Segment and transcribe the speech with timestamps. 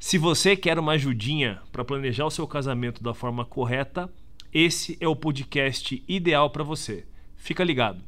[0.00, 4.10] Se você quer uma ajudinha para planejar o seu casamento da forma correta,
[4.52, 7.04] esse é o podcast ideal para você.
[7.36, 8.02] Fica ligado.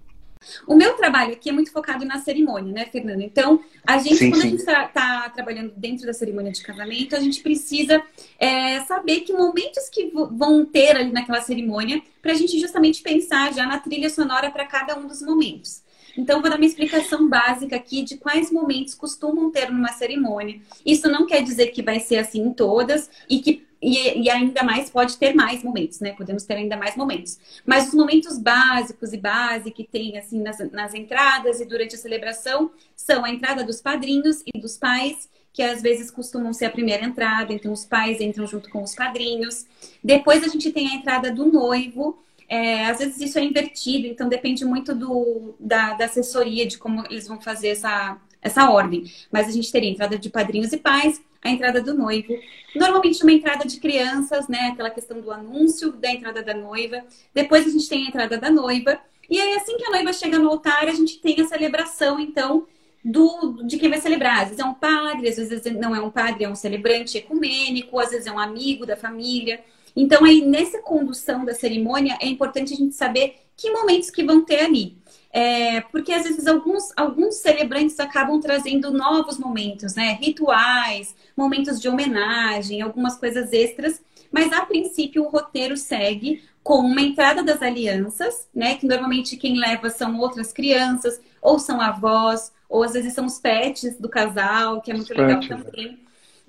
[0.66, 3.20] O meu trabalho aqui é muito focado na cerimônia, né, Fernando?
[3.20, 4.46] Então, a gente, sim, quando sim.
[4.46, 8.02] a gente está tá trabalhando dentro da cerimônia de casamento, a gente precisa
[8.38, 13.52] é, saber que momentos que vão ter ali naquela cerimônia, para a gente justamente pensar
[13.52, 15.81] já na trilha sonora para cada um dos momentos.
[16.16, 20.60] Então, vou dar uma explicação básica aqui de quais momentos costumam ter numa cerimônia.
[20.84, 24.62] Isso não quer dizer que vai ser assim em todas e que e, e, ainda
[24.62, 26.12] mais pode ter mais momentos, né?
[26.12, 27.40] Podemos ter ainda mais momentos.
[27.66, 31.98] Mas os momentos básicos e base que tem assim nas, nas entradas e durante a
[31.98, 36.70] celebração são a entrada dos padrinhos e dos pais, que às vezes costumam ser a
[36.70, 39.66] primeira entrada, então os pais entram junto com os padrinhos.
[40.02, 42.22] Depois a gente tem a entrada do noivo,
[42.52, 47.02] é, às vezes isso é invertido, então depende muito do, da, da, assessoria, de como
[47.06, 49.10] eles vão fazer essa, essa ordem.
[49.30, 52.38] Mas a gente teria a entrada de padrinhos e pais, a entrada do noivo.
[52.76, 54.68] Normalmente uma entrada de crianças, né?
[54.70, 57.02] Aquela questão do anúncio da entrada da noiva.
[57.32, 59.00] Depois a gente tem a entrada da noiva.
[59.30, 62.66] E aí, assim que a noiva chega no altar, a gente tem a celebração, então,
[63.02, 64.42] do, de quem vai celebrar.
[64.42, 67.98] Às vezes é um padre, às vezes não é um padre, é um celebrante ecumênico,
[67.98, 69.64] às vezes é um amigo da família.
[69.94, 74.44] Então, aí, nessa condução da cerimônia, é importante a gente saber que momentos que vão
[74.44, 74.96] ter ali.
[75.32, 80.18] É, porque às vezes alguns, alguns celebrantes acabam trazendo novos momentos, né?
[80.20, 87.00] Rituais, momentos de homenagem, algumas coisas extras, mas a princípio o roteiro segue com uma
[87.00, 88.76] entrada das alianças, né?
[88.76, 93.38] Que normalmente quem leva são outras crianças, ou são avós, ou às vezes são os
[93.38, 95.98] pets do casal, que é muito legal também.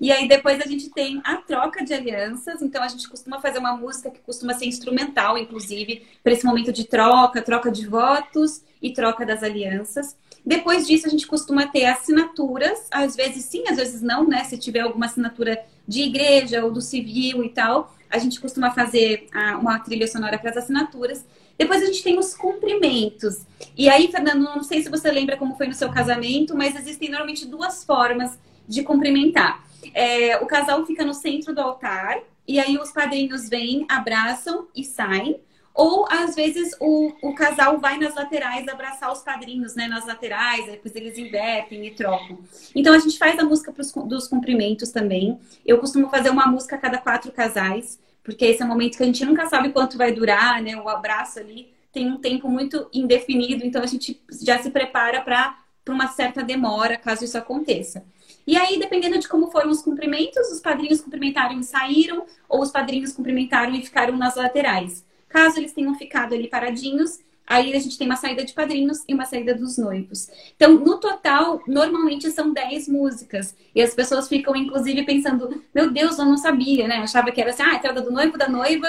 [0.00, 2.60] E aí depois a gente tem a troca de alianças.
[2.62, 6.72] Então a gente costuma fazer uma música que costuma ser instrumental, inclusive, para esse momento
[6.72, 10.16] de troca, troca de votos e troca das alianças.
[10.44, 14.44] Depois disso a gente costuma ter assinaturas, às vezes sim, às vezes não, né?
[14.44, 19.26] Se tiver alguma assinatura de igreja ou do civil e tal, a gente costuma fazer
[19.58, 21.24] uma trilha sonora para as assinaturas.
[21.56, 23.46] Depois a gente tem os cumprimentos.
[23.76, 27.08] E aí, Fernando, não sei se você lembra como foi no seu casamento, mas existem
[27.08, 28.38] normalmente duas formas
[28.68, 29.64] de cumprimentar.
[29.92, 34.84] É, o casal fica no centro do altar e aí os padrinhos vêm, abraçam e
[34.84, 35.40] saem.
[35.74, 39.88] Ou às vezes o, o casal vai nas laterais abraçar os padrinhos, né?
[39.88, 42.38] Nas laterais, depois eles invertem e trocam.
[42.74, 45.38] Então a gente faz a música pros, dos cumprimentos também.
[45.66, 49.02] Eu costumo fazer uma música a cada quatro casais, porque esse é um momento que
[49.02, 50.76] a gente nunca sabe quanto vai durar, né?
[50.76, 55.58] O abraço ali tem um tempo muito indefinido, então a gente já se prepara para
[55.92, 58.04] uma certa demora, caso isso aconteça.
[58.46, 62.70] E aí, dependendo de como foram os cumprimentos, os padrinhos cumprimentaram e saíram, ou os
[62.70, 65.04] padrinhos cumprimentaram e ficaram nas laterais.
[65.28, 69.14] Caso eles tenham ficado ali paradinhos, aí a gente tem uma saída de padrinhos e
[69.14, 70.28] uma saída dos noivos.
[70.56, 73.56] Então, no total, normalmente são 10 músicas.
[73.74, 76.96] E as pessoas ficam, inclusive, pensando: meu Deus, eu não sabia, né?
[76.98, 78.88] Achava que era assim, ah, entrada do noivo, da noiva,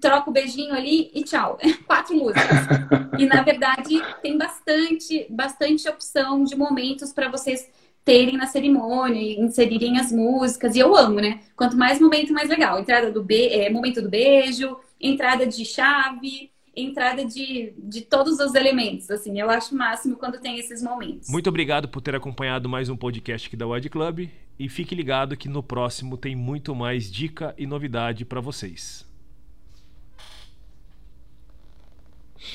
[0.00, 1.58] troca o beijinho ali e tchau.
[1.86, 2.44] Quatro músicas.
[3.18, 7.68] E na verdade tem bastante, bastante opção de momentos para vocês
[8.04, 10.76] terem na cerimônia inserirem as músicas.
[10.76, 11.40] E eu amo, né?
[11.56, 12.78] Quanto mais momento, mais legal.
[12.78, 18.54] Entrada do be é, momento do beijo, entrada de chave, entrada de, de todos os
[18.54, 19.10] elementos.
[19.10, 21.28] Assim, eu acho máximo quando tem esses momentos.
[21.28, 24.28] Muito obrigado por ter acompanhado mais um podcast aqui da Wed Club.
[24.58, 29.04] E fique ligado que no próximo tem muito mais dica e novidade para vocês.